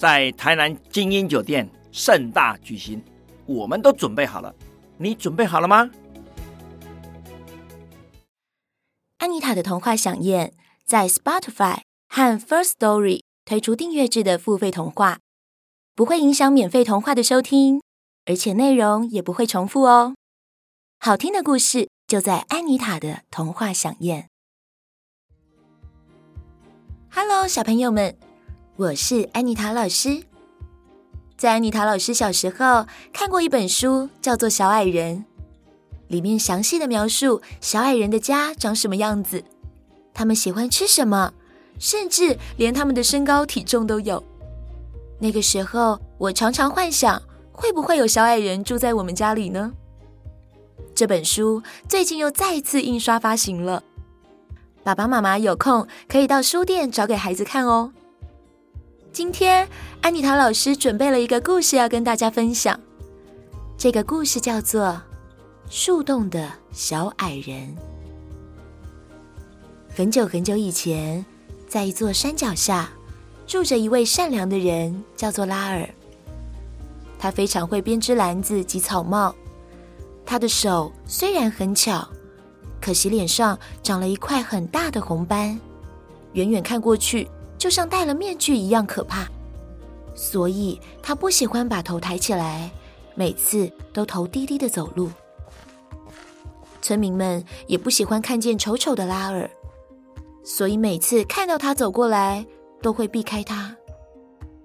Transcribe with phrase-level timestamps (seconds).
[0.00, 3.04] 在台南精英酒店盛大举行，
[3.44, 4.54] 我们都准备好了，
[4.96, 5.90] 你准备好了吗？
[9.18, 10.54] 安妮塔的童话饗宴
[10.86, 15.18] 在 Spotify 和 First Story 推出订阅制的付费童话，
[15.94, 17.82] 不会影响免费童话的收听，
[18.24, 20.14] 而且内容也不会重复哦。
[20.98, 24.30] 好听的故事就在安妮塔的童话饗宴。
[27.10, 28.29] Hello，小朋友们。
[28.80, 30.22] 我是安妮塔老师。
[31.36, 35.18] 在安妮塔老师小时候看过一本书，叫做《小矮人》，
[36.08, 39.44] 里面详细的描述小矮人的家长什么样子，
[40.14, 41.34] 他们喜欢吃什么，
[41.78, 44.24] 甚至连他们的身高体重都有。
[45.18, 47.20] 那个时候，我常常幻想，
[47.52, 49.74] 会不会有小矮人住在我们家里呢？
[50.94, 53.82] 这本书最近又再次印刷发行了，
[54.82, 57.92] 爸爸妈妈有空可以到书店找给孩子看哦。
[59.12, 59.68] 今天，
[60.02, 62.78] 安妮塔老师准备了一个故事要跟大家分享。
[63.76, 64.84] 这个故事叫做
[65.68, 67.44] 《树洞的小矮人》。
[69.92, 71.24] 很久很久以前，
[71.66, 72.88] 在一座山脚下，
[73.48, 75.88] 住着一位善良的人，叫做拉尔。
[77.18, 79.34] 他非常会编织篮子及草帽。
[80.24, 82.08] 他的手虽然很巧，
[82.80, 85.58] 可惜脸上长了一块很大的红斑，
[86.34, 87.28] 远远看过去，
[87.60, 89.28] 就像戴了面具一样可怕，
[90.14, 92.70] 所以他不喜欢把头抬起来，
[93.14, 95.10] 每次都头低低的走路。
[96.80, 99.48] 村民们也不喜欢看见丑丑的拉尔，
[100.42, 102.46] 所以每次看到他走过来，
[102.80, 103.76] 都会避开他。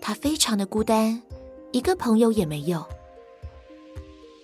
[0.00, 1.22] 他非常的孤单，
[1.70, 2.84] 一个朋友也没有。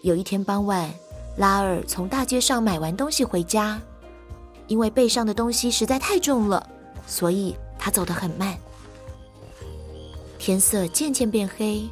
[0.02, 0.88] 有一天傍晚，
[1.36, 3.82] 拉尔从大街上买完东西回家，
[4.68, 6.64] 因为背上的东西实在太重了，
[7.08, 7.56] 所以。
[7.86, 8.58] 他走得很慢，
[10.40, 11.88] 天色渐渐变黑。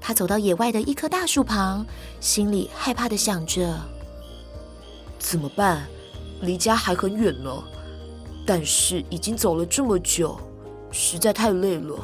[0.00, 1.84] 他走到野外的一棵大树旁，
[2.20, 3.78] 心里害怕地想着：
[5.18, 5.86] 怎么办？
[6.40, 7.50] 离家还很远呢。
[8.46, 10.40] 但是已经走了这么久，
[10.90, 11.94] 实在太累了，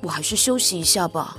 [0.00, 1.36] 我还是休息一下吧。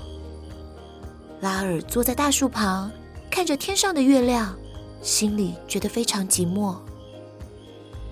[1.39, 2.91] 拉尔坐在大树旁，
[3.31, 4.53] 看着天上的月亮，
[5.01, 6.75] 心里觉得非常寂寞。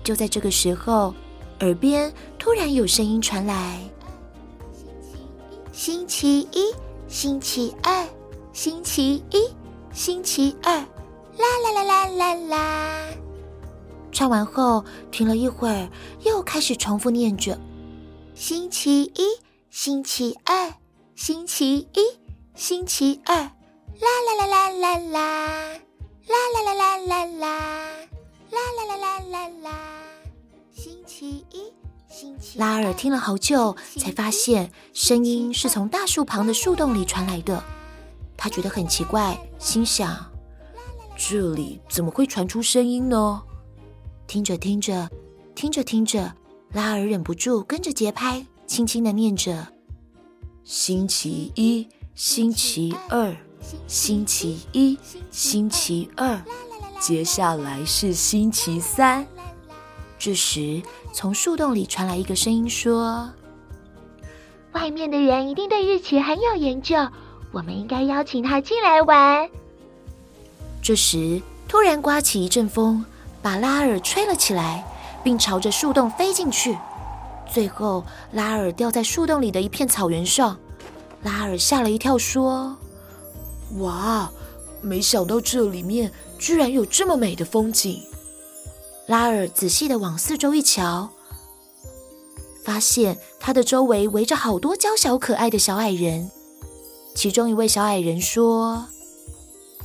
[0.02, 1.14] 就在这个时候，
[1.62, 3.78] 耳边突然有声音传来
[5.72, 6.74] ：“星期一，
[7.06, 8.04] 星期二，
[8.52, 9.48] 星期一，
[9.92, 13.08] 星期二，啦啦啦啦啦啦。”
[14.10, 15.88] 唱完后停了一会儿，
[16.24, 17.56] 又开始重复念着
[18.34, 19.38] ：“星期一，
[19.70, 20.74] 星期二，
[21.14, 22.00] 星期一，
[22.56, 23.52] 星期二，啦
[24.26, 25.78] 啦啦啦啦啦，
[26.26, 27.46] 啦啦啦啦啦啦，
[28.50, 29.70] 啦啦啦啦啦啦。”
[30.72, 31.70] 星期一，
[32.08, 37.62] 星期拉尔听了好久，才发现声音是从大树旁的树洞里传来的。
[38.38, 40.16] 他觉得很奇怪，心想：
[41.14, 43.42] 这里怎么会传出声音呢？
[44.26, 45.10] 听着听着，
[45.54, 46.32] 听着听着，
[46.72, 49.68] 拉尔忍不住跟着节拍，轻轻的念着：
[50.64, 53.36] 星期一，星期二，
[53.86, 54.98] 星期一，
[55.30, 56.42] 星期二，
[56.98, 59.26] 接下来是星期三。
[60.24, 60.80] 这时，
[61.12, 63.28] 从树洞里传来一个声音说
[64.70, 66.94] ：“外面的人一定对日期很有研究，
[67.50, 69.50] 我们应该邀请他进来玩。”
[70.80, 73.04] 这时，突然刮起一阵风，
[73.42, 74.84] 把拉尔吹了起来，
[75.24, 76.78] 并朝着树洞飞进去。
[77.52, 80.56] 最后，拉尔掉在树洞里的一片草原上。
[81.24, 82.76] 拉尔吓了一跳，说
[83.80, 84.30] ：“哇，
[84.82, 88.00] 没想到这里面居然有这么美的风景。”
[89.06, 91.10] 拉尔仔细的往四周一瞧，
[92.64, 96.30] 发现他的周围围着好多娇小可爱的小矮人。
[97.14, 98.86] 其中一位小矮人说：“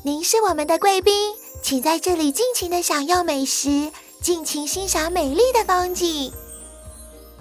[0.04, 3.92] 您是我们的贵宾，请在这里尽情的享用美食，
[4.22, 6.31] 尽情欣赏美丽的风景。”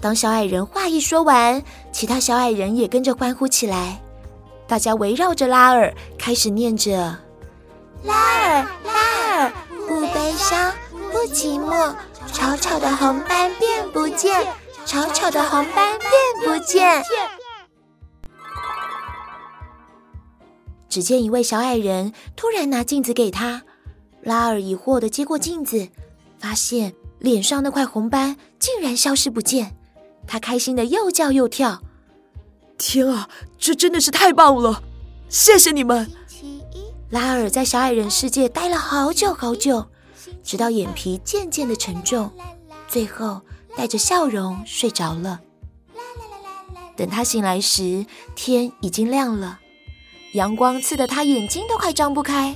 [0.01, 1.63] 当小矮人话一说完，
[1.93, 4.01] 其他小矮人也跟着欢呼起来。
[4.67, 7.17] 大家围绕着拉尔，开始念着
[8.03, 9.53] ：“拉尔，拉尔，
[9.87, 10.73] 不悲伤，
[11.17, 11.95] 不寂寞，
[12.31, 14.45] 丑丑的红斑变不见，
[14.85, 16.11] 丑丑的红斑变
[16.45, 17.01] 不见。”
[20.87, 23.63] 只见一位小矮人突然拿镜子给他，
[24.21, 25.89] 拉尔疑惑的接过镜子，
[26.37, 29.75] 发现脸上那块红斑竟然消失不见。
[30.27, 31.81] 他开心的又叫又跳，
[32.77, 33.27] 天啊，
[33.57, 34.83] 这真的是太棒了！
[35.29, 36.11] 谢谢你们。
[37.09, 39.87] 拉尔在小矮人世界待了好久好久，
[40.47, 42.31] 直到眼皮渐渐的沉重，
[42.87, 43.41] 最后
[43.75, 45.41] 带着笑容睡着了。
[46.95, 49.59] 等他醒来时，天已经亮了，
[50.35, 52.55] 阳光刺得他眼睛都快张不开。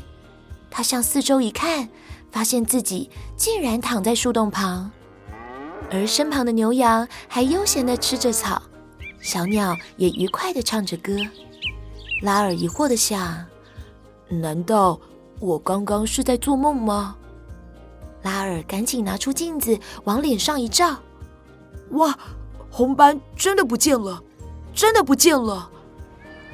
[0.70, 1.90] 他向四周一看，
[2.32, 4.90] 发现自己竟然躺在树洞旁。
[5.92, 8.62] 而身旁的牛羊还悠闲地吃着草，
[9.20, 11.18] 小鸟也愉快地唱着歌。
[12.22, 13.46] 拉尔疑惑地想：
[14.30, 14.98] 难道
[15.42, 17.18] 我刚刚是在做梦吗？
[18.24, 20.98] 拉尔赶紧拿出镜子往脸上一照，
[21.92, 22.18] 哇，
[22.70, 24.22] 红斑真的不见了，
[24.74, 25.70] 真的不见了！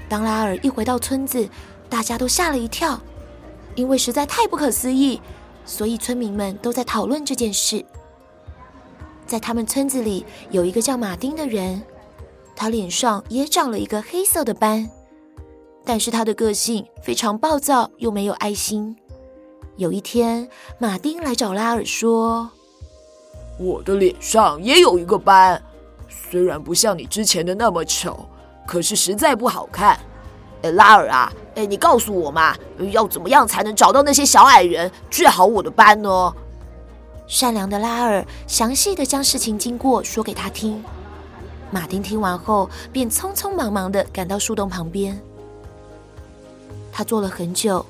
[0.09, 1.47] 当拉尔一回到村子，
[1.89, 2.99] 大家都吓了一跳，
[3.75, 5.21] 因为实在太不可思议，
[5.65, 7.85] 所以村民们都在讨论这件事。
[9.25, 11.83] 在他们村子里有一个叫马丁的人，
[12.55, 14.89] 他脸上也长了一个黑色的斑，
[15.83, 18.95] 但是他的个性非常暴躁又没有爱心。
[19.77, 22.49] 有一天，马丁来找拉尔说
[23.59, 25.61] ：“我的脸上也有一个斑，
[26.09, 28.27] 虽然不像你之前的那么丑，
[28.65, 29.99] 可是实在不好看。
[30.63, 32.57] 诶，拉尔啊，诶，你告诉我嘛，
[32.89, 36.33] 要怎么样才能找到那些小矮人，治好我的斑呢？”
[37.27, 40.83] 善良的拉尔详细的将事情经过说给他听。
[41.69, 45.21] 马丁听完后，便匆匆忙忙的赶到树洞旁边。
[46.91, 47.85] 他坐了很久，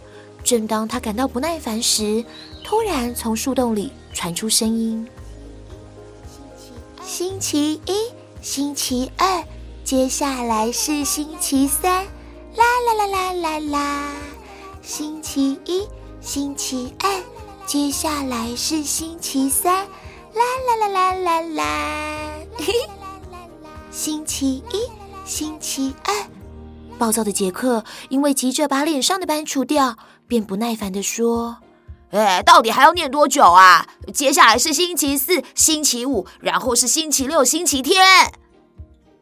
[0.47, 2.23] 正当他感到不耐烦时，
[2.63, 5.05] 突然从树洞里传出声音
[7.05, 8.09] ：“星期一，
[8.41, 9.44] 星期二，
[9.83, 12.05] 接下来是星期三，
[12.55, 14.13] 啦啦啦啦啦啦，
[14.81, 15.85] 星期一，
[16.21, 17.21] 星期二。”
[17.67, 22.31] 接下来是星期三，啦啦啦啦啦啦！
[23.91, 24.89] 星期一，
[25.25, 26.13] 星期二，
[26.97, 29.97] 暴躁的杰克因为急着把脸上的斑除掉，
[30.27, 31.57] 便不耐烦地说
[32.12, 33.88] ：“哎，到底还要念多久啊？
[34.13, 38.06] 接下来是星期四、星期五，然后是星期六、星期天。”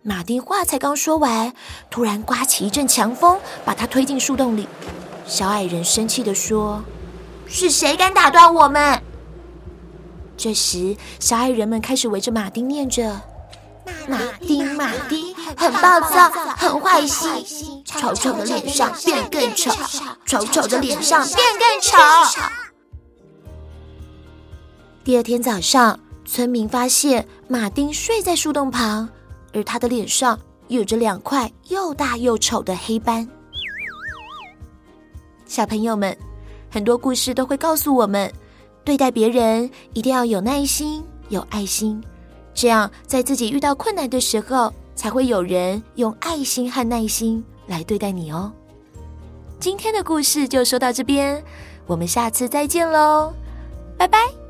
[0.04, 1.54] 马丁话才刚说完，
[1.90, 4.68] 突然刮起一阵强风，把他推进树洞里。
[5.26, 6.84] 小矮人生气地说。
[7.48, 9.02] 是谁敢打断我们？
[10.36, 13.22] 这时，小矮人们开始围着马丁念着
[14.10, 15.25] ：“马丁，马丁，
[15.58, 19.72] 很暴躁，很坏心，丑丑的脸上变更丑，
[20.26, 21.98] 丑丑的脸上变更丑。”
[25.04, 29.08] 第二天早上，村民发现马丁睡在树洞旁，
[29.54, 33.28] 而他的脸上有着两块又大又丑的黑斑。
[35.46, 36.16] 小朋友们。
[36.68, 38.30] 很多故事都会告诉我们，
[38.84, 42.04] 对待别人一定要有耐心、有爱心，
[42.54, 44.74] 这样在自己遇到困难的时候，
[45.06, 48.52] 才会有人用爱心和耐心来对待你哦。
[49.60, 51.44] 今天的故事就说到这边，
[51.86, 53.32] 我们下次再见喽，
[54.00, 54.45] 拜拜。